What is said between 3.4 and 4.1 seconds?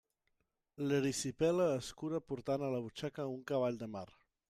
cavall de mar.